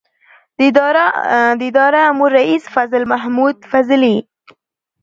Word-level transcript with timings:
د 0.57 0.59
اداره 1.69 2.01
امور 2.09 2.31
رئیس 2.39 2.63
فضل 2.75 3.03
محمود 3.11 3.55
فضلي 3.71 4.17